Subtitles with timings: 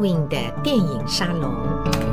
[0.00, 2.09] Edwin 的电影沙龙。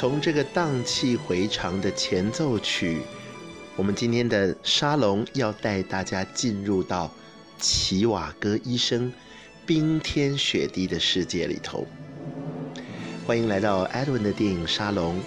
[0.00, 3.02] 从这个荡气回肠的前奏曲，
[3.76, 7.12] 我们今天的沙龙要带大家进入到
[7.58, 9.12] 齐瓦戈医生
[9.66, 11.86] 冰天雪地的世界里头。
[13.26, 15.20] 欢迎来到 Edwin 的电影沙龙。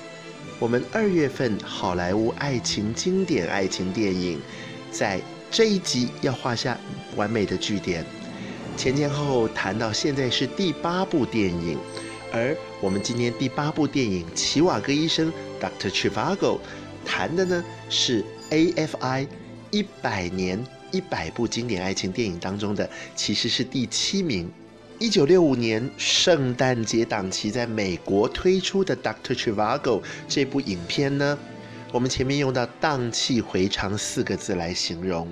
[0.57, 4.39] 我们二月份好莱坞爱情经典爱情电影，
[4.89, 5.21] 在
[5.51, 6.75] 这一集要画下
[7.15, 8.03] 完美的句点。
[8.75, 11.77] 前前后后谈到现在是第八部电影。
[12.33, 15.31] 而我们今天第八部电影《奇瓦戈医生》
[15.61, 15.91] （Dr.
[15.91, 16.59] Zhivago）
[17.05, 19.27] 谈的呢是 AFI
[19.69, 20.59] 一百年
[20.91, 24.51] 一百部经典爱情电影当中的，其实是第七名。
[24.97, 29.35] 一九六五年圣诞节档期在美国推出的《Dr.
[29.35, 31.37] Zhivago》这部影片呢，
[31.91, 35.27] 我们前面用到“荡气回肠”四个字来形容，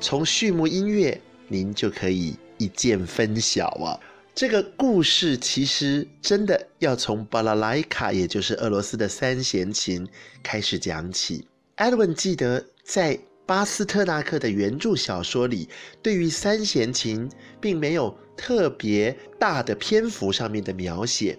[0.00, 3.98] 从序幕音乐您就可以一见分晓啊。
[4.36, 10.06] 这个故事其实真的要从巴拉莱卡，也就是俄罗斯的三弦琴
[10.42, 11.48] 开始讲起。
[11.78, 15.70] Edwin 记得在巴斯特纳克的原著小说里，
[16.02, 17.26] 对于三弦琴
[17.62, 21.38] 并没有特别大的篇幅上面的描写，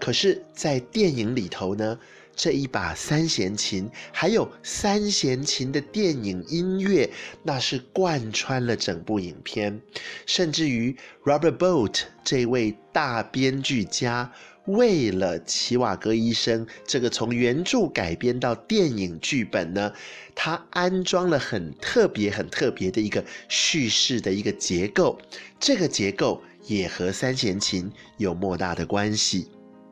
[0.00, 1.98] 可是，在电影里头呢，
[2.38, 7.10] 这一把三弦琴，还有三弦琴的电影音乐，
[7.42, 9.80] 那是贯穿了整部影片。
[10.24, 14.32] 甚至于 Robert Bolt 这位大编剧家，
[14.66, 19.92] 为了齐瓦戈医生这个从原著改编到电影剧本呢，
[20.36, 25.18] 他安装了很特别、很特别的一个叙事的一个结构。
[25.58, 29.48] 这个结构也和三弦琴有莫大的关系。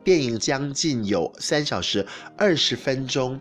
[0.07, 2.07] 电影将近有三小时
[2.37, 3.37] 二十分钟，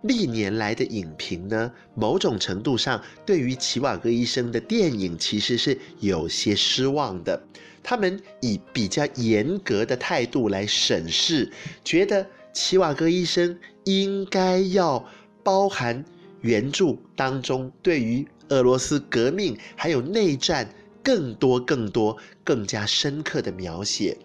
[0.00, 7.38] 历年来的影评呢，某种程度上对于齐瓦戈医生的电影其实是有些失望的。
[7.82, 11.52] 他们以比较严格的态度来审视，
[11.84, 13.54] 觉得齐瓦戈医生
[13.84, 15.06] 应该要
[15.44, 16.02] 包含
[16.40, 20.66] 原著当中对于俄罗斯革命还有内战。
[21.06, 24.18] 更多、更多、更加深刻的描写，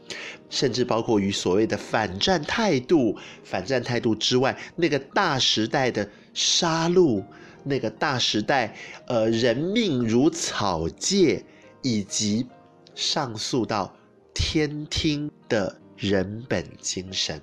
[0.49, 7.23] 甚至包括于所谓的反战态度、反战态度之外，那个大时代的杀戮，
[7.63, 8.75] 那个大时代，
[9.05, 11.45] 呃，人命如草芥，
[11.83, 12.47] 以及
[12.95, 13.95] 上溯到
[14.33, 15.77] 天听的。
[16.01, 17.39] 人本精神。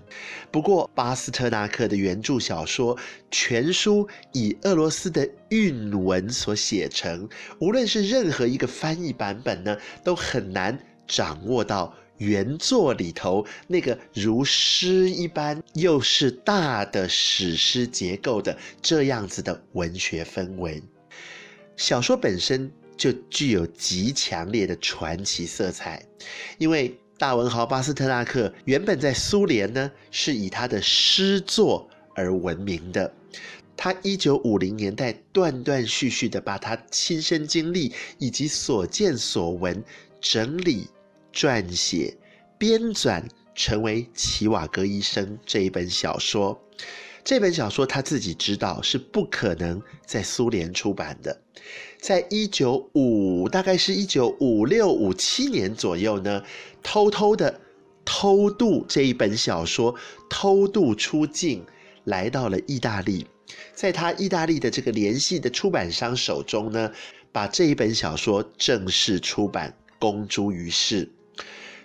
[0.51, 2.99] 不过，巴斯特纳克的原著小说
[3.31, 7.29] 全书以俄罗斯的韵文所写成，
[7.61, 10.77] 无论是任何一个翻译版本呢，都很难
[11.07, 20.83] 掌握到原作里头那个如诗一般又是大的史诗结构的这样子的文学氛围。
[21.77, 26.05] 小说本身就具有极强烈的传奇色彩，
[26.59, 26.99] 因为。
[27.19, 33.13] 大文豪巴斯特纳克原本在苏联呢，是以他的诗作而闻名的。
[33.77, 39.83] 他一九五零年代断断续续的把他亲身经历以及所见所闻
[40.21, 40.89] 整理、
[41.33, 42.17] 撰写、
[42.57, 46.61] 编纂，成为《齐瓦戈医生》这一本小说。
[47.25, 51.43] 这本小说他自己知道是不可能在苏联出版的。
[52.01, 56.43] 在一九五，大概是一九五六五七年左右呢，
[56.83, 57.61] 偷偷的
[58.05, 59.95] 偷渡这一本小说，
[60.31, 61.67] 偷渡出境，
[62.05, 63.27] 来到了意大利，
[63.75, 66.93] 在他意大利的这个联系的出版商手中呢，
[67.33, 71.11] 把这一本小说正式出版，公诸于世。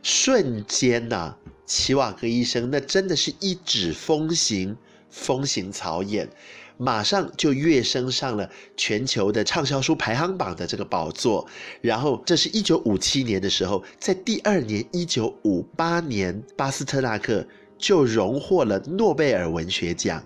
[0.04, 4.78] 瞬间呐、啊，齐瓦戈医生那真的是一纸风行，
[5.10, 6.28] 风行草偃。
[6.78, 11.48] 马上就跃升上了全球的畅销书排行榜的这个宝座，
[11.82, 17.46] 然后这是一九五七年的时候，在第二年一九五八年，巴斯特纳克
[17.78, 20.24] 就荣获了诺贝尔文学奖。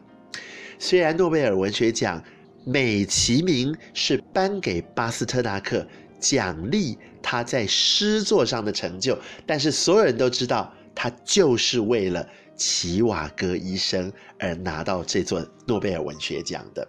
[0.80, 2.24] 虽然诺贝尔文学奖
[2.66, 5.86] 美其名是颁给巴斯特纳克
[6.20, 12.28] 奖励他在诗作上的成就，但是所有人都知道，他就是为了。
[12.58, 16.86] 齐瓦戈医生而拿到这座诺贝尔文学奖的，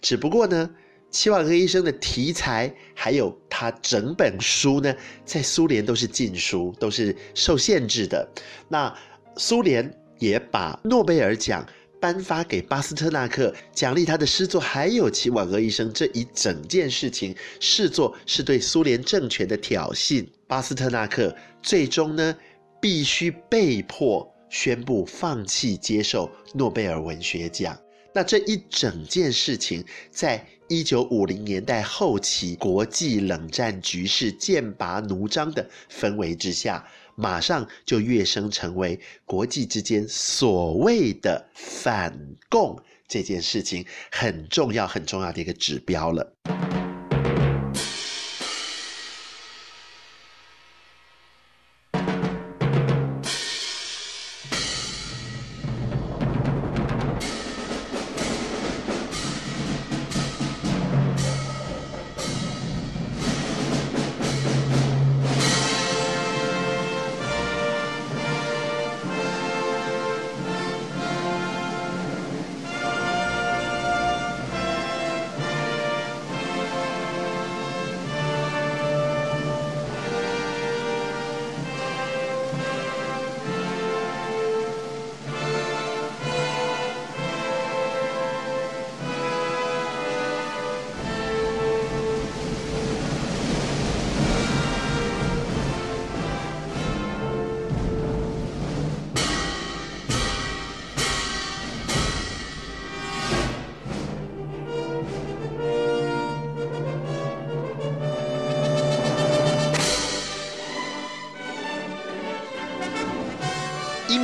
[0.00, 0.70] 只不过呢，
[1.10, 4.94] 齐瓦戈医生的题材，还有他整本书呢，
[5.24, 8.28] 在苏联都是禁书，都是受限制的。
[8.68, 8.94] 那
[9.36, 11.66] 苏联也把诺贝尔奖
[12.00, 20.26] 颁发给巴斯特纳克，奖励他的诗作，还有齐瓦戈医生这一整件事情，视作是对苏联政权的挑衅。
[20.46, 22.36] 巴斯特纳克最终呢，
[22.80, 27.76] 必须被迫宣布放弃接受诺贝尔文学奖。
[28.14, 42.14] 那这一整件事情，在一九五零年代后期，国际冷战局势剑拔弩张的氛围之下，马上就跃升成为国际之间所谓的反
[42.50, 42.78] 共
[43.08, 46.91] 这件事情很重要、很重要的一个指标了。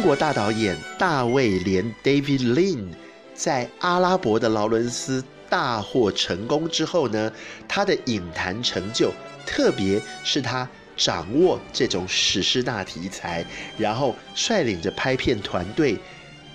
[0.08, 2.94] 国大导演大卫连 （David Lean）
[3.34, 7.30] 在阿拉伯的劳伦斯大获成功之后呢，
[7.68, 9.12] 他的影坛成就，
[9.44, 10.66] 特别是他
[10.96, 13.44] 掌握这种史诗大题材，
[13.76, 15.98] 然后率领着拍片团队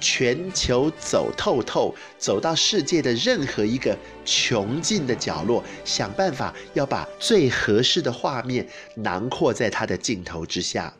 [0.01, 3.95] 全球走透透，走到世界的任何一个
[4.25, 10.91] 穷尽的角落，想办法要把最合适的画面囊括在他的镜头之下。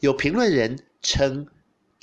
[0.00, 1.46] 有评论人称。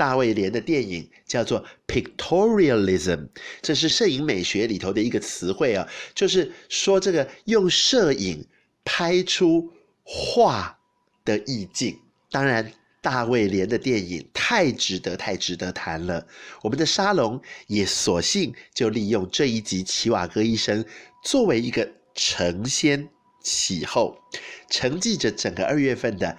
[0.01, 3.27] 大卫连的电影叫做 pictorialism，
[3.61, 8.43] 这是摄影美学里头的一个词汇啊，就是说这个用摄影
[8.83, 9.71] 拍出
[10.01, 10.79] 画
[11.23, 11.99] 的意境。
[12.31, 16.25] 当然，大卫连的电影太值得、太值得谈了。
[16.63, 20.83] 我们的沙龙也索性就利用这一集齐瓦戈医生
[21.23, 23.07] 作为一个承先
[23.43, 24.17] 启后，
[24.67, 26.35] 承继着整个二月份的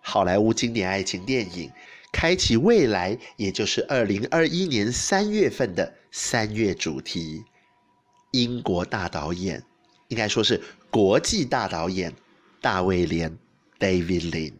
[0.00, 1.70] 好莱坞经典爱情电影。
[2.12, 7.42] 开启未来，也就是二零二一年三月份的三月主题。
[8.30, 9.62] 英国大导演，
[10.08, 12.14] 应该说是国际大导演，
[12.60, 13.36] 大卫连
[13.78, 14.52] （David Lin）。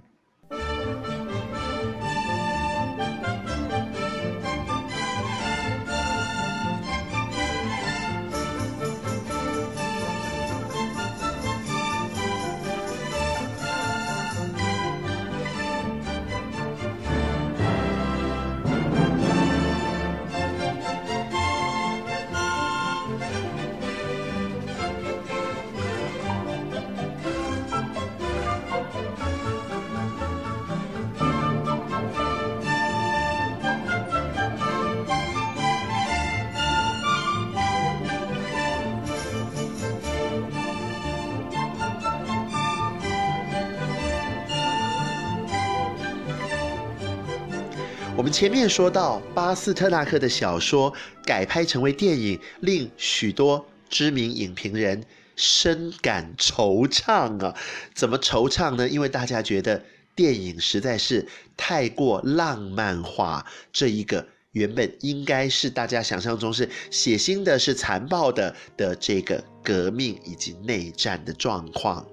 [48.42, 50.92] 前面说到，巴斯特纳克的小说
[51.24, 55.00] 改拍成为电影，令许多知名影评人
[55.36, 57.54] 深感惆怅啊。
[57.94, 58.88] 怎么惆怅呢？
[58.88, 59.80] 因为大家觉得
[60.16, 61.24] 电影实在是
[61.56, 72.04] 太过浪漫化，这一个原本应该是大家想象中是血腥的、是残暴的的这个革命以及内战的状况。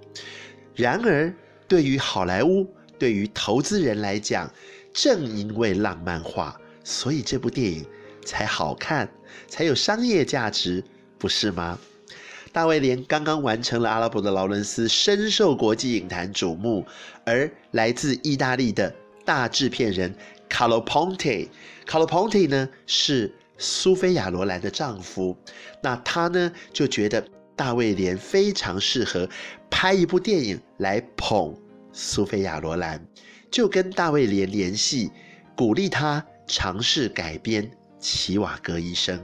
[0.76, 1.34] 然而，
[1.68, 4.54] 对于好莱坞，对于投资人来讲，
[5.02, 7.86] 正因为浪漫化，所以这部电影
[8.26, 9.10] 才好看，
[9.48, 10.84] 才有商业价值，
[11.18, 11.80] 不是吗？
[12.52, 16.86] 大卫连刚刚完成了《阿拉伯的劳伦斯》，深受国际影坛瞩目。
[17.24, 20.14] 而来自意大利的大制片人
[20.50, 21.50] 卡洛庞蒂，
[21.86, 25.38] 卡洛庞蒂呢是苏菲亚罗兰的丈夫，
[25.82, 27.26] 那他呢就觉得
[27.56, 29.30] 大卫连非常适合
[29.70, 31.56] 拍一部电影来捧
[31.94, 33.02] 苏菲亚罗兰。
[33.52, 35.12] 就跟大卫连联系，
[35.56, 37.64] 鼓励他尝试改编
[38.00, 39.18] 《齐瓦戈医生》。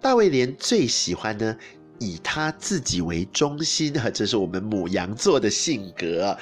[0.00, 1.56] 大卫连最喜欢呢，
[1.98, 6.36] 以他自己为中心啊， 这是我们母羊座的性格，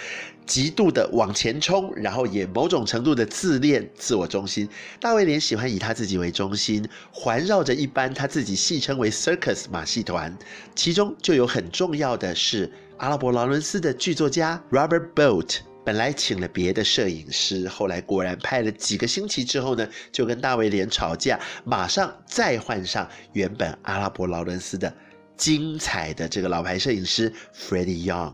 [0.44, 4.68] 极度的往前冲，然后也某种程度的自恋、自我中心。
[5.00, 10.37] 大卫连喜欢以他自己为中心，环绕着一般他自己戏称为 circus 马戏团，
[10.75, 15.61] 其中就有很重要的是阿拉伯劳伦斯的剧作家 Robert Bolt。
[15.85, 24.93] 本来请了别的摄影师，后来果然拍了几个星期之后呢，就跟大卫连吵架，马上再换上原本阿拉伯劳伦斯的
[25.37, 28.33] 精彩的这个老牌摄影师 Freddie Young。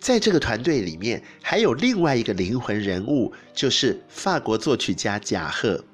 [0.00, 5.84] 在这个团队里面，还有另外一个灵魂人物，就是法国作曲家贾贺。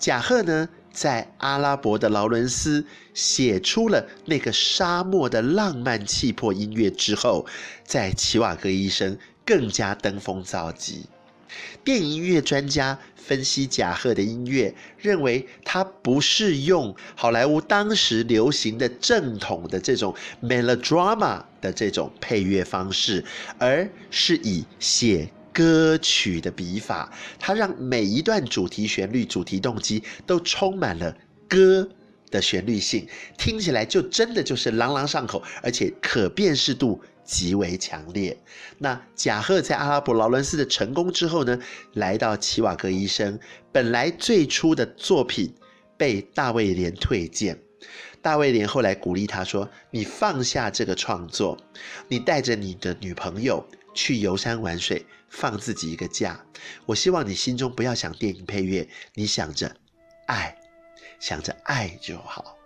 [0.00, 7.46] 贾贺呢，在阿拉伯的劳伦斯写出了那个沙漠的浪漫气魄音乐之后，
[7.84, 9.16] 在齐瓦戈医生。
[9.44, 11.06] 更加登峰造极。
[11.84, 23.24] 电影音乐专家分析贾贺的音乐，认为他不是用好莱坞当时流行的正统的这种 melodrama 的这种配乐方式，
[23.58, 27.12] 而是以写歌曲的笔法。
[27.38, 31.16] 他让每一段主题旋律、主题动机都充满了
[31.48, 31.88] 歌
[32.32, 33.06] 的旋律性，
[33.38, 37.00] 听起来就真的就是朗朗上口，而且可辨识度。
[37.24, 38.38] 极为强烈。
[38.78, 41.58] 那贾贺在阿拉伯劳伦斯的成功之后呢，
[41.94, 43.38] 来到齐瓦格医生，
[43.72, 45.54] 本来最初的作品
[45.96, 47.58] 被大卫连推荐。
[48.22, 51.58] 大卫连后来鼓励他说：“你放下这个创作，
[52.08, 56.42] 你带着你的女朋友去游山玩水，放自己一个假。
[56.86, 59.76] 我希望你心中不要想电影配乐，你想着
[60.26, 60.56] 爱，
[61.20, 62.56] 想着爱就好。”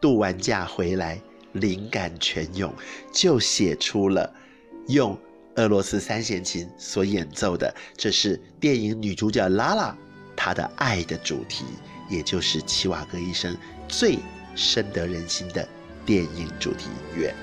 [0.00, 1.20] 度完假回来。
[1.60, 2.72] 灵感泉涌，
[3.12, 4.32] 就写出了
[4.88, 5.18] 用
[5.56, 9.96] 俄罗斯三弦琴所演奏的，这是电影女主角拉拉
[10.36, 11.64] 她的爱的主题，
[12.08, 13.56] 也就是齐瓦格医生
[13.88, 14.18] 最
[14.54, 15.66] 深得人心的
[16.04, 17.34] 电影主题音乐。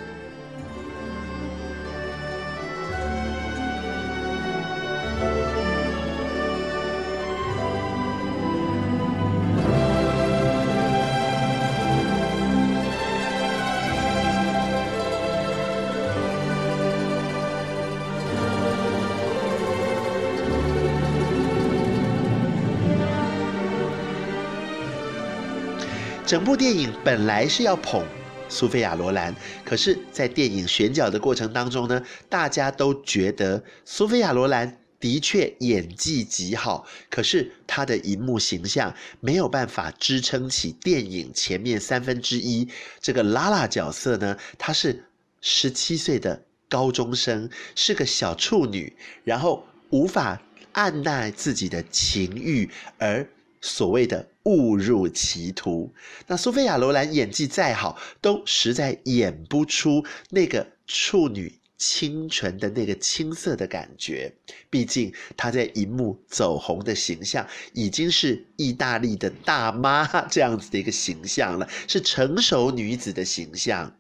[26.34, 28.04] 整部电影本来是要捧
[28.50, 42.68] 苏菲亚·罗兰，可是，在电影选角的过程当中呢，大家都觉得苏菲亚·罗兰的确演技极好，可是她的荧幕形象没有办法支撑起电影前面三分之一。
[43.00, 45.06] 这个拉拉角色呢，她是
[45.40, 48.92] 十七岁的高中生，是个小处女，
[49.24, 53.24] 然后无法按捺自己的情欲而。
[53.66, 55.90] 所谓的误入歧途，
[56.28, 64.34] 那苏菲亚·罗兰演技再好，都实在演不出那个处女清纯的那个青涩的感觉。
[64.70, 73.96] 毕竟她在荧幕走红的形象已经是意大利的大妈这样子的一个形象了，是成熟女子的形象。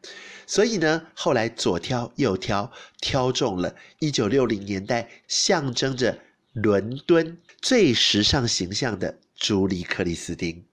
[0.45, 6.19] 所以呢，后来左挑右挑，挑中了1960年代象征着
[6.51, 9.19] 伦敦最时尚形象的。
[9.43, 10.63] 朱莉·克里斯汀，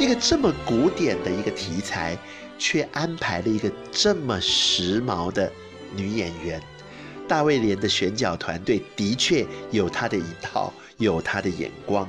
[0.00, 2.18] 一个这么古典的一个题材，
[2.58, 5.52] 却安排了一个这么时髦的
[5.94, 6.60] 女演员。
[7.28, 12.08] 大卫连的选角团队的确有他的一套，有他的眼光，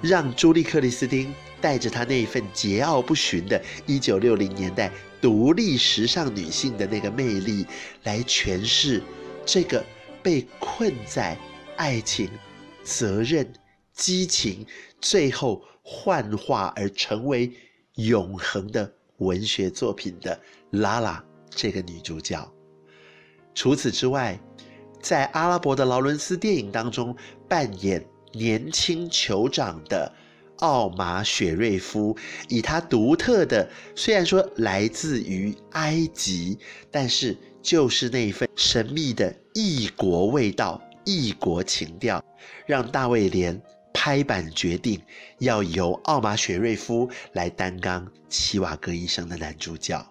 [0.00, 1.34] 让朱莉·克里斯汀。
[1.60, 7.66] 带着她那一份桀骜不驯的1960年代独立时尚女性的那个魅力，
[8.04, 9.02] 来诠释
[9.44, 9.84] 这个
[10.22, 11.36] 被困在
[11.76, 12.28] 爱情、
[12.82, 13.52] 责任、
[13.92, 14.66] 激情，
[15.00, 17.52] 最后幻化而成为
[17.94, 20.38] 永恒的文学作品的
[20.70, 22.48] 拉拉这个女主角。
[23.54, 24.38] 除此之外，
[25.02, 27.16] 在阿拉伯的劳伦斯电影当中
[27.48, 30.12] 扮演年轻酋长的。
[30.58, 32.16] 奥马雪瑞夫
[32.48, 36.58] 以他独特的，虽然说来自于埃及，
[36.90, 42.24] 但是就是那一份神秘的异国味道、异国情调，
[42.66, 43.60] 让大卫连
[43.92, 45.00] 拍板决定
[45.38, 50.04] 要由奥马雪瑞夫来担纲齐瓦戈医生的男主角。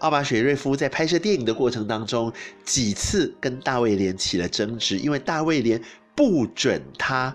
[0.00, 2.32] 奥马雪瑞夫在拍摄电影的过程当中，
[2.64, 5.82] 几次跟大卫连起了争执，因为大卫连
[6.14, 7.34] 不准他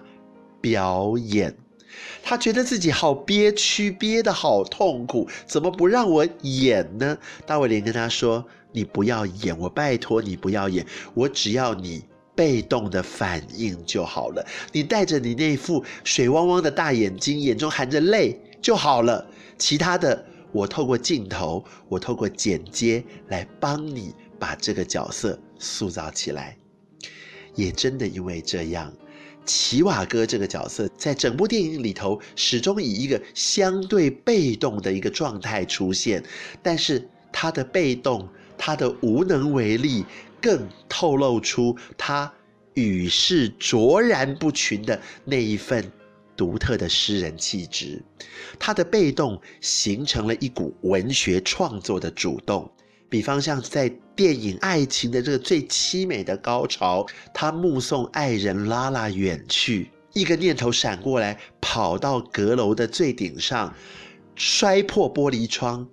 [0.61, 1.55] 表演。
[2.23, 7.17] 他觉得自己好憋屈，憋得好痛苦，怎么不让我演呢？
[7.45, 12.03] 大卫连跟他说：“你不要演，我拜托你不要演，我只要你
[12.35, 14.45] 被动的反应就好了。
[14.71, 19.25] 你带着你那副水汪汪的大眼睛，眼中含着泪就好了。
[19.57, 26.55] 其他的，我透过镜头，我透过剪接来帮你把这个角色塑造起来。
[27.55, 28.93] 也真的因为这样。”
[29.45, 36.23] 齐瓦哥这个角色在整部电影里头始终以一个相对被动的一个状态出现，
[36.61, 40.05] 但是他的被动、他的无能为力，
[40.41, 42.31] 更透露出他
[42.75, 45.91] 与世卓然不群的那一份
[46.37, 48.01] 独特的诗人气质。
[48.59, 52.71] 他的被动形成了一股文学创作的主动。
[53.11, 63.75] 比方像在电影爱情的这个最凄美的高潮，他目送爱人拉拉远去，一个念头闪过来，跑到阁楼的最顶上，
[64.35, 65.85] 摔破玻璃窗，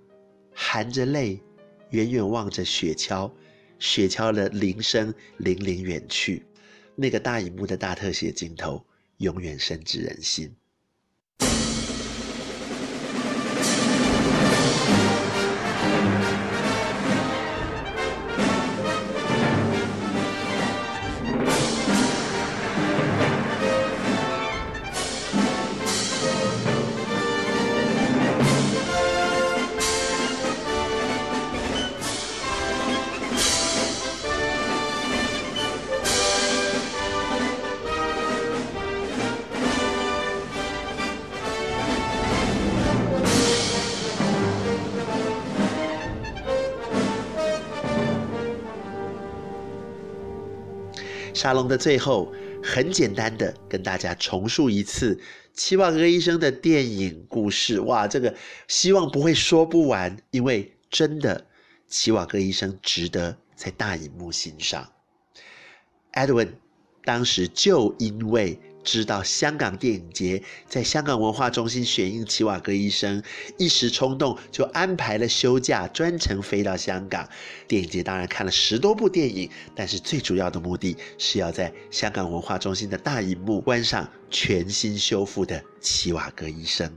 [0.55, 1.43] 含着泪，
[1.91, 3.29] 远远望着雪橇，
[3.81, 6.47] 雪橇的铃声铃铃远去，
[6.95, 8.81] 那个大荧幕的大特写镜头，
[9.17, 10.55] 永远深植人心。
[51.39, 55.17] 沙龙的最后，很简单的跟大家重述一次
[55.55, 57.79] 齐瓦格医生的电影故事。
[57.79, 58.35] 哇，这个
[58.67, 61.47] 希望不会说不完，因为真的
[61.87, 64.91] 齐瓦格医生值得在大荧幕欣赏。
[66.13, 66.49] Edwin
[67.05, 68.61] 当时就因为。
[68.91, 73.23] 知道香港电影节在香港文化中心选映奇瓦戈医生，
[73.59, 77.29] 一时冲动就安排了休假，专程飞到香港。
[77.67, 86.91] 电影节当然看了十多部电影，但是最主要的目的是要在香港文化中心的大荧幕观赏全新修复的奇瓦戈医生。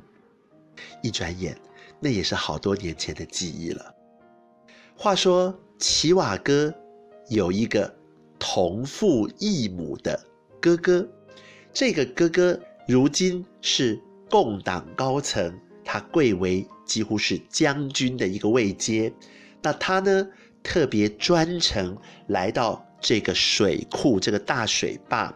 [1.03, 1.59] 一转眼，
[1.99, 3.93] 那也是好多年前的记忆了。
[4.95, 6.73] 话说，奇瓦戈
[7.27, 7.93] 有一个
[8.39, 10.17] 同父异母的
[10.61, 11.05] 哥哥。
[11.73, 19.11] 这个哥哥如今是共党高层，他贵为几乎是将军的一个位阶。
[19.61, 20.27] 那他呢，
[20.61, 25.33] 特别专程来到这个水库，这个大水坝，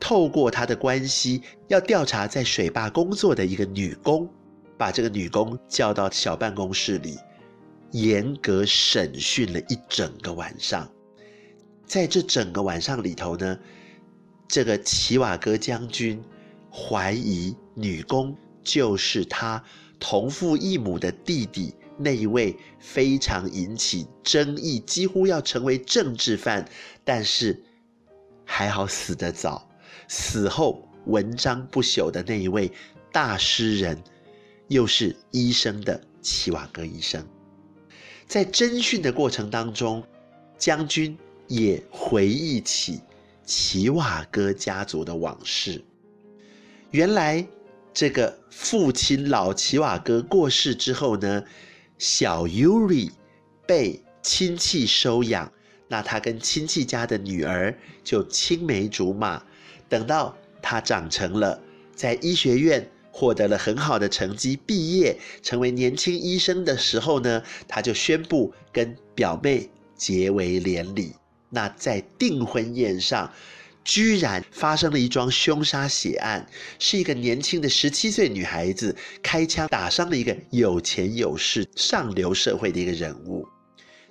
[0.00, 4.28] 透过他的关系，要调查在水坝工作的一个女工，
[4.76, 7.16] 把这个女工叫到小办公室里，
[7.92, 10.90] 严格审讯了一整个晚上。
[11.84, 13.58] 在这整个晚上里头呢，
[14.48, 16.22] 这个齐瓦戈将军
[16.70, 19.62] 怀疑女工就是他
[19.98, 26.68] 同父异母的弟弟，那一位非常引起争议，几乎要成为政治犯，
[27.04, 27.62] 但是
[28.44, 29.68] 还好死得早，
[30.06, 32.70] 死后文章不朽的那一位
[33.10, 34.02] 大诗人，
[34.68, 37.26] 又是医生的齐瓦戈医生。
[38.26, 40.04] 在侦讯的过程当中，
[40.58, 41.16] 将军
[41.48, 43.00] 也回忆起。
[43.46, 45.80] 齐瓦戈家族的往事，
[46.90, 47.46] 原来
[47.94, 51.44] 这个父亲老齐瓦戈过世之后呢，
[51.96, 53.12] 小尤里
[53.64, 55.50] 被亲戚收养，
[55.86, 59.40] 那他跟亲戚家的女儿就青梅竹马。
[59.88, 61.62] 等到他长成了，
[61.94, 71.14] 在医学院获得了很好的成绩，毕业成为年轻医生的时候呢，他就宣布跟表妹结为连理。
[71.50, 73.32] 那在订婚宴上，
[73.84, 76.44] 居然发生了一桩凶杀血案，
[76.78, 83.46] 是一个年轻的十七岁女孩子开枪打伤了一个有钱有势、上流社会的一个人物。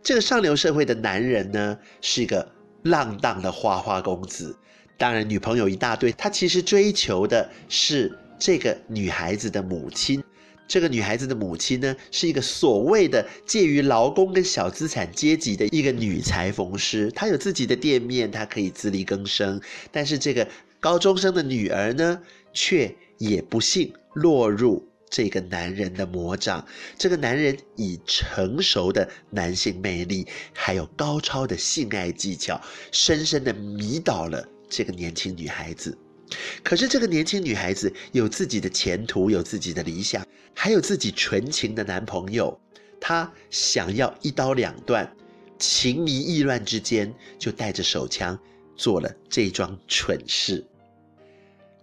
[0.01, 2.47] 这个上流社会的男人呢，是一个
[2.83, 4.55] 浪荡的花花公子，
[4.97, 6.11] 当然女朋友一大堆。
[6.13, 10.23] 他其实追求的是这个女孩子的母亲。
[10.67, 19.61] 这个女孩子的母亲呢，是一个所谓的介于劳工跟小资产阶级的一个女裁缝师，她有自己的店面，她可以自力更生。
[19.91, 20.47] 但是这个
[20.79, 22.19] 高中生的女儿呢，
[22.51, 26.65] 却也不幸落入这个男人的魔掌。
[26.97, 32.59] 这个男人以成熟的男性魅力，还有高超的性爱技巧，
[32.91, 35.95] 深深的迷倒了这个年轻女孩子。
[36.63, 42.59] 可是这个年轻女孩子有自己的前途，有自己的理想，还有自己纯情的男朋友，
[42.99, 45.09] 她想要一刀两断，
[45.59, 48.37] 情迷意乱之间，就带着手枪
[48.75, 50.65] 做了这桩蠢事。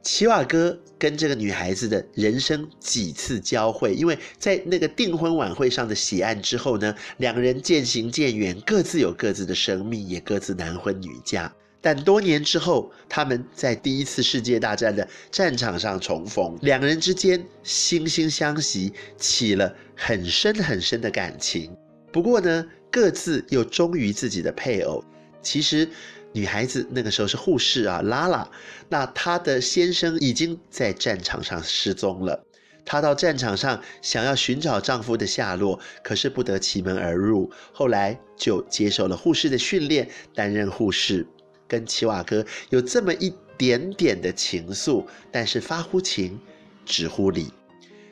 [0.03, 11.55] 齐瓦哥跟这个女孩子的人生几次交汇，因为在那个订婚晚会上的喜案之后呢，两人渐行渐远，各自有各自的生命，也各自男婚女嫁。
[11.83, 21.71] 但多年之后，他们在第一次世界大战的战场上重逢，两人之间惺惺相惜，起了很深很深的感情。
[22.11, 25.05] 不过呢，各自又忠于自己的配偶。
[25.43, 25.87] 其实。
[26.35, 28.51] 女孩子那个时候是护士啊，拉拉。
[28.89, 32.43] 那她的先生已经在战场上失踪了。
[32.87, 37.53] 她到战场上想要寻找丈夫的下落，可是不得其门而入。
[37.71, 41.27] 后来就接受了护士的训练，担任护士，
[41.73, 46.39] 跟齐瓦哥有这么一点点的情愫，但是发乎情，
[46.85, 47.51] 止乎礼。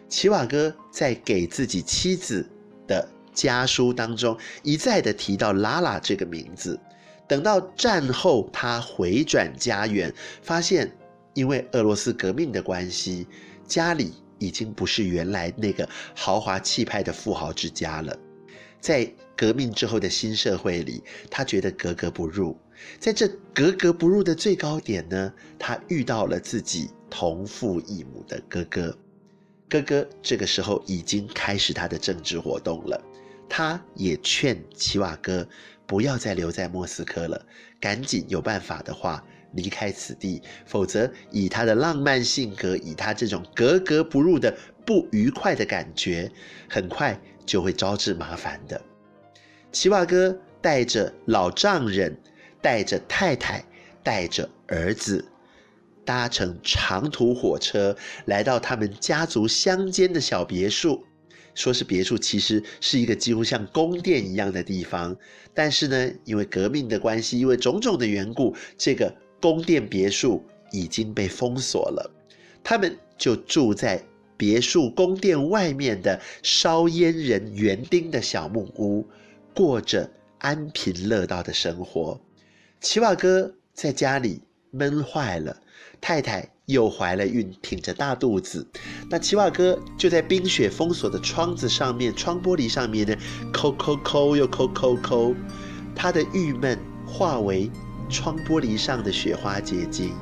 [0.09, 2.49] 齐瓦哥在给自己妻子
[2.89, 6.81] 的家书当中，一再的提到拉拉这个名字。
[7.29, 10.91] 等到战后，他回转家园，发现
[11.35, 13.27] 因为俄罗斯革命的关系，
[13.67, 18.19] 家里已经不是原来那个豪华气派的富豪之家了。
[18.81, 22.59] 在革命之后的新社会里，他觉得格格不入。
[22.99, 28.97] 在这格格不入的最高点呢，他遇到了自己同父异母的哥哥。
[29.69, 33.01] 哥哥这个时候已经开始他的政治活动了，
[33.49, 35.47] 他也劝齐瓦哥。
[35.87, 37.45] 不要再留在莫斯科了，
[37.81, 46.31] 赶紧有办法的话离开此地，否则以他的浪漫性格，以他这种格格不入的不愉快的感觉，
[46.69, 48.81] 很快就会招致麻烦的。
[49.73, 52.17] 齐瓦哥带着老丈人，
[52.61, 53.65] 带着太太，
[54.03, 55.25] 带着儿子，
[56.05, 57.97] 搭乘长途火车
[58.27, 61.05] 来到他们家族乡间的小别墅。
[61.53, 65.15] 说是别墅，其实是一个几乎像宫殿一样的地方。
[65.53, 72.11] 但是呢，因为革命的关系，因为种种的缘故，这个宫殿别墅已经被封锁了。
[72.63, 74.03] 他们就住在
[74.37, 79.05] 别墅宫殿外面的烧烟人园丁的小木屋，
[79.53, 82.19] 过着安贫乐道的生活。
[82.81, 84.41] 齐瓦哥在家里
[84.71, 85.57] 闷坏了，
[86.01, 86.51] 太太。
[86.67, 88.65] 又怀了孕，挺着大肚子，
[89.11, 93.17] 那齐瓦哥就在冰雪封锁的窗子上面、窗玻璃上面呢，
[93.53, 95.35] 抠抠抠又抠抠抠，
[95.97, 97.69] 他的郁闷化为
[98.09, 100.13] 窗玻璃上的雪花结晶，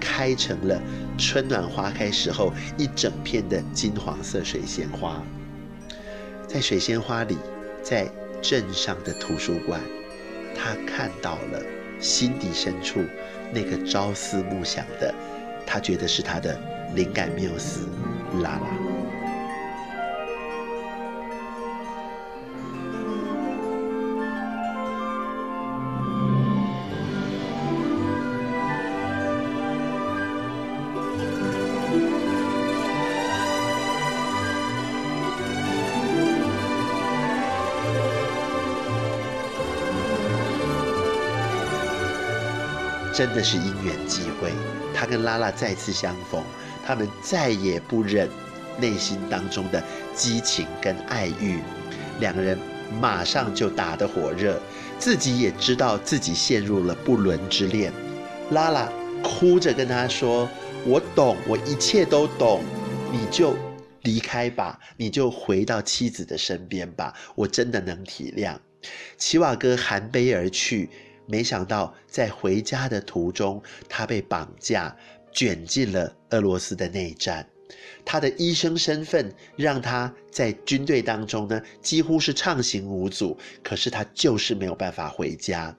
[0.00, 0.82] 开成了
[1.16, 5.22] 春暖花开时候一整片的金黄色水仙花。
[6.48, 7.38] 在水仙花里，
[7.84, 8.10] 在
[8.42, 9.80] 镇上的图书馆，
[10.56, 11.62] 他看到了
[12.04, 13.02] 心底深处
[13.50, 15.12] 那个朝思暮想的。
[15.64, 16.54] 他觉得是他的
[16.94, 17.88] 灵感缪斯，
[18.42, 18.93] 拉拉。
[43.14, 44.50] 真的是因缘际会，
[44.92, 46.42] 他跟拉拉再次相逢，
[46.84, 48.28] 他们再也不忍
[48.80, 49.80] 内心当中的
[50.16, 51.60] 激情跟爱欲，
[52.18, 52.58] 两个人
[53.00, 54.60] 马上就打得火热，
[54.98, 57.92] 自己也知道自己陷入了不伦之恋。
[58.50, 60.48] 拉拉哭着跟他说
[60.84, 62.64] ：“我懂，我一切都懂，
[63.12, 63.56] 你就
[64.02, 68.56] 离开吧，你就回到妻子的身边吧，我真的能体谅。”
[69.16, 70.90] 齐瓦哥含悲而去。
[71.26, 74.94] 没想到，在回家的途中，他被绑架，
[75.32, 77.46] 卷进了俄罗斯的内战。
[78.04, 83.36] 他的医生身份让他在军队当中呢，几乎是畅行无阻。
[83.62, 85.74] 可是他就是没有办法回家。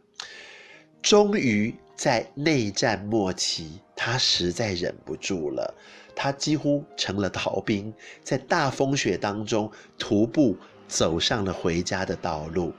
[1.02, 5.72] 终于在内战末期，他实在忍不住了，
[6.16, 12.74] 他几乎成了逃兵，在大风雪当中徒步走上了回家的道路。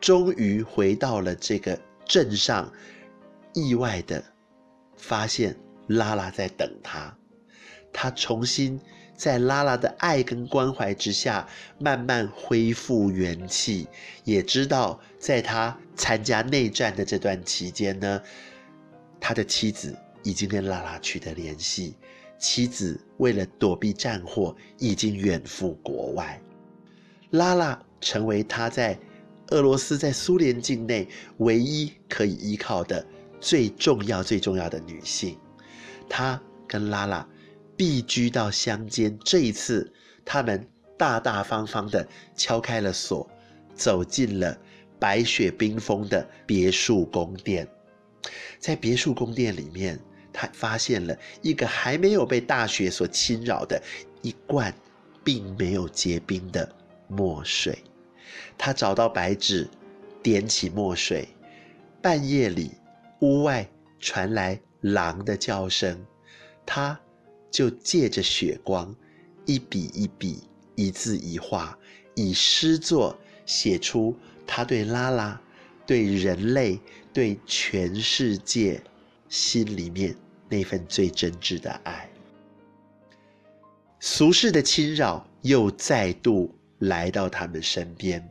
[0.00, 1.78] 终于回到了这个。
[2.06, 2.72] 镇上
[3.52, 4.22] 意外的
[4.96, 5.56] 发现
[5.88, 7.14] 拉拉在等他，
[7.92, 8.80] 他重新
[9.16, 11.46] 在拉拉的爱跟关怀之下
[11.78, 13.88] 慢慢恢复元气，
[14.24, 18.22] 也知道在他参加内战的这段期间呢，
[19.20, 21.96] 他的妻子已经跟拉拉取得联系，
[22.38, 26.40] 妻子为了躲避战祸已经远赴国外，
[27.30, 28.96] 拉拉成为他在。
[29.50, 33.06] 俄罗斯在苏联境内唯一可以依靠的
[33.40, 35.38] 最重要、最重要的女性，
[36.08, 37.26] 他跟拉拉
[37.76, 39.16] 避居到乡间。
[39.24, 39.92] 这一次，
[40.24, 43.28] 他们大大方方的敲开了锁，
[43.74, 44.58] 走进了
[44.98, 47.68] 白雪冰封的别墅宫殿。
[48.58, 49.96] 在别墅宫殿里面，
[50.32, 53.80] 他发现了一个还没有被大雪所侵扰的
[54.22, 54.74] 一罐
[55.22, 56.68] 并没有结冰的
[57.06, 57.78] 墨水。
[58.58, 59.68] 他找到白纸，
[60.22, 61.28] 点起墨水。
[62.02, 62.70] 半夜里，
[63.20, 63.68] 屋外
[63.98, 65.98] 传来狼的叫声，
[66.64, 66.98] 他
[67.50, 68.94] 就借着雪光，
[69.44, 70.44] 一笔一笔，
[70.74, 71.76] 一字一画，
[72.14, 75.40] 以诗作写出他对拉拉、
[75.84, 76.78] 对人类、
[77.12, 78.80] 对全世界
[79.28, 80.14] 心里面
[80.48, 82.08] 那份最真挚的爱。
[83.98, 88.28] 俗世的侵扰又再度来到他们身边。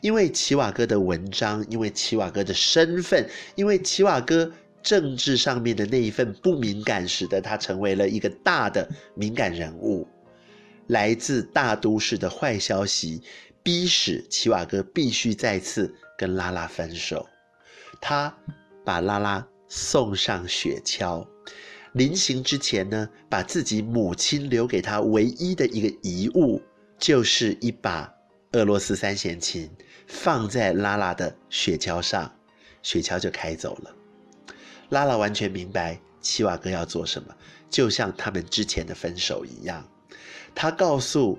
[0.00, 4.50] 因为齐瓦哥的文章，因为齐瓦哥的身份，因为齐瓦哥
[4.82, 10.08] 政治上面的那一份不敏感，使得他成为了一个大的敏感人物。
[10.86, 13.22] 来自大都市的坏消息，
[13.62, 17.28] 逼使齐瓦哥必须再次跟拉拉分手。
[18.00, 18.34] 他
[18.84, 21.24] 把拉拉送上雪橇，
[21.92, 26.60] 临行之前呢，把自己母亲留给他唯一的一个遗物，
[27.00, 28.14] 就是一把
[28.52, 29.68] 俄罗斯三弦琴。
[30.12, 32.34] 放在拉拉的雪橇上，
[32.82, 33.94] 雪橇就开走了。
[34.88, 37.32] 拉拉完全明白齐瓦哥要做什么，
[37.70, 39.88] 就像他们之前的分手一样。
[40.52, 41.38] 他告诉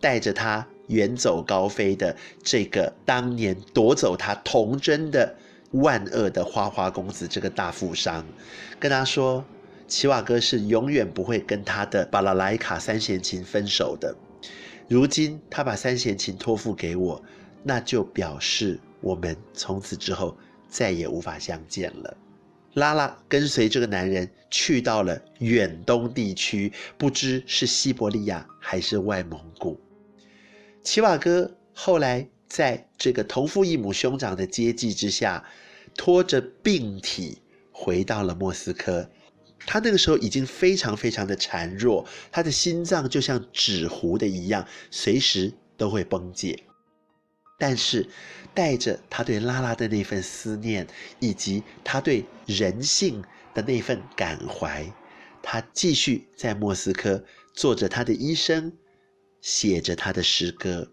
[0.00, 5.36] 带着他远走高飞的这个当年夺走他童真的
[5.72, 8.24] 万恶的花花公子这个大富商，
[8.80, 9.44] 跟他说，
[9.86, 14.16] 齐瓦哥是永远不会跟他的巴拉莱卡三弦琴分手的。
[14.88, 17.22] 如今他把三弦琴托付给我。
[17.68, 22.16] 那就表示我们从此之后再也无法相见了。
[22.74, 29.80] 拉拉跟随这个男人去到了远东地区，不知是西伯利亚还是外蒙古。
[30.84, 35.44] 齐瓦哥后来在这个同父异母兄长的接济之下，
[35.96, 39.10] 拖着病体回到了莫斯科。
[39.64, 46.64] 他那个时候已经非常非常的孱弱，他的心脏就像纸糊的一样，随时都会崩解。
[47.58, 48.06] 但是，
[48.52, 50.86] 带着他对拉拉的那份思念，
[51.20, 54.92] 以及他对人性的那份感怀，
[55.42, 58.72] 他继续在莫斯科做着他的医生，
[59.40, 60.92] 写着他的诗歌。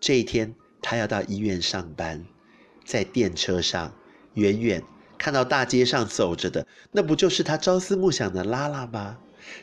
[0.00, 2.24] 这一天，他要到医院上班，
[2.84, 3.96] 在电车上，
[4.34, 4.82] 远远
[5.22, 9.16] 看到大街上走着的，那不就是他朝思暮想的拉拉吗？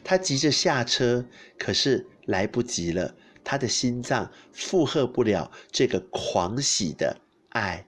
[0.05, 1.25] 他急着下车，
[1.57, 3.13] 可是来不及了。
[3.43, 7.13] 他的心脏负荷不了这个狂喜的
[7.49, 7.85] 爱，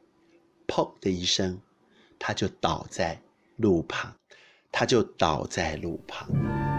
[0.67, 1.61] 砰的一声，
[2.19, 3.21] 他就倒在
[3.55, 4.13] 路旁，
[4.69, 6.70] 他就倒在路旁。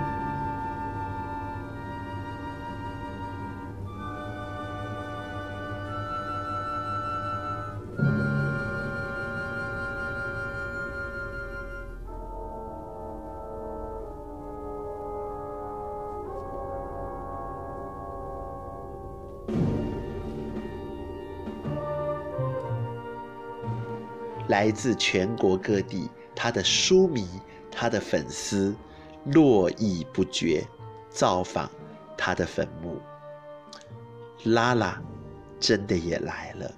[24.52, 27.26] 来自全国各地，他的书迷、
[27.70, 28.76] 他的粉丝
[29.24, 30.62] 络绎不绝，
[31.08, 31.70] 造访
[32.18, 33.00] 他的坟墓。
[34.44, 35.02] 拉拉
[35.58, 36.70] 真的也来了。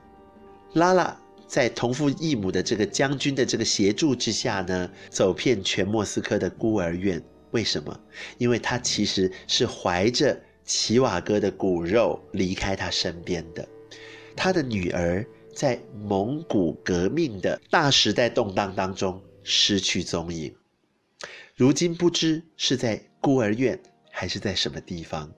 [0.75, 7.21] 拉拉在同父异母的这个将军的这个协助之下呢，走遍全莫斯科的孤儿院。
[7.51, 8.01] 为什么？
[8.39, 13.67] 因为他其实是怀着齐瓦哥的骨肉离开他身边的。
[14.37, 15.27] 他的女儿。
[15.55, 20.55] 在蒙古革命的大时代动荡当中失去踪影，
[21.55, 25.31] 如今不知是在孤儿院还是在什么地方。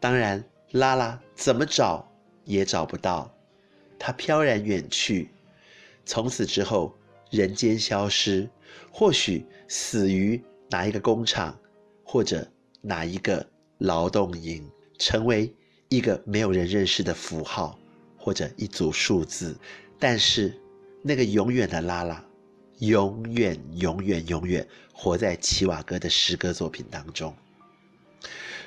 [0.00, 2.10] 当然，拉拉怎么找
[2.44, 3.32] 也找不到，
[3.98, 5.30] 他飘然远去，
[6.04, 6.92] 从此之后
[7.30, 8.48] 人间消失，
[8.90, 11.56] 或许死于哪一个工厂，
[12.02, 12.46] 或者
[12.80, 13.46] 哪一个
[13.78, 15.54] 劳动营，成为
[15.88, 17.78] 一个没有人认识的符号。
[18.24, 19.54] 或者一组数字，
[19.98, 20.58] 但是
[21.02, 22.24] 那个永远的拉拉，
[22.78, 27.36] 永远、永远、永远活在齐瓦哥的诗歌作品当中。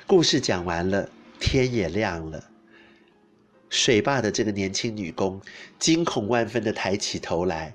[0.06, 2.40] 故事讲完了，天也亮了。
[3.68, 5.40] 水坝的这个年轻女工
[5.76, 7.74] 惊恐万分地抬起头来。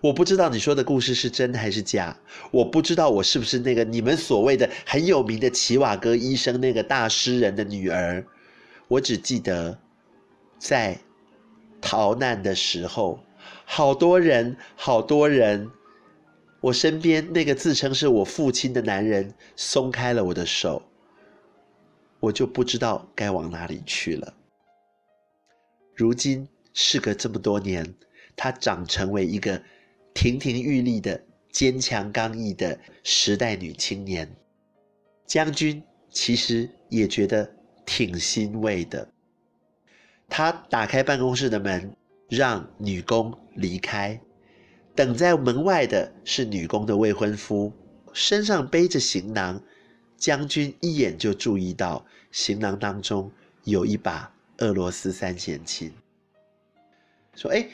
[0.00, 2.18] 我不知道你说的故事是真还是假，
[2.50, 8.24] 我不知道我是不是那个你们所谓的很有名的齐瓦哥医生那个大诗人的女儿。
[8.88, 9.78] 我只记得。
[10.58, 10.98] 在
[11.80, 13.18] 逃难的时候，
[13.64, 15.70] 好多人，好多人
[16.60, 20.82] 我身边那个自称是我父亲的男人松开了我的手，
[22.20, 24.34] 我就不知道该往哪里去了。
[25.94, 27.94] 如今事隔这么多年，
[28.34, 29.62] 她长成为一个
[30.14, 31.20] 亭亭玉立的
[31.52, 34.28] 坚强刚毅的时代女青年。
[35.26, 37.54] 将军其实也觉得
[37.86, 39.08] 挺欣慰的。
[40.28, 41.96] 他打开办公室的门，
[42.28, 44.20] 让女工离开。
[44.94, 47.72] 等在门外的是女工的未婚夫，
[48.12, 49.62] 身上背着行囊。
[50.16, 53.30] 将军一眼就注意到行囊当中
[53.64, 55.92] 有一把俄罗斯三弦琴。
[57.34, 57.68] 说：“哎，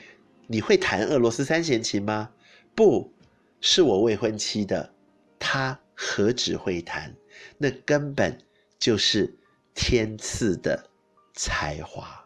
[0.49, 2.31] 你会弹俄罗斯三弦琴吗
[2.75, 3.13] ？”“不，
[3.61, 4.93] 是我未婚妻的。
[5.39, 7.15] ”“她何止会弹，
[7.59, 8.37] 那根本
[8.79, 9.33] 就是
[9.75, 10.91] 天赐的
[11.35, 12.17] 才华。”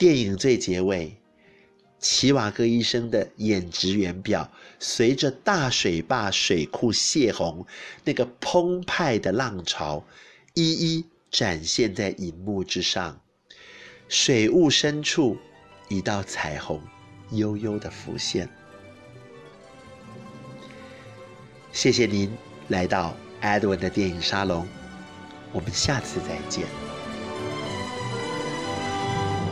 [0.00, 1.14] 电影最结尾，
[1.98, 7.66] 齐瓦戈医生的演职员表随着大水坝水库泄洪
[8.02, 10.02] 那个澎湃的浪潮，
[10.54, 13.20] 一一展现在银幕之上。
[14.08, 15.36] 水雾深处，
[15.90, 16.80] 一道彩虹
[17.32, 18.48] 悠悠的浮现。
[21.72, 22.34] 谢谢您
[22.68, 24.66] 来到 Edwin 的电影沙龙，
[25.52, 26.89] 我们下次再见。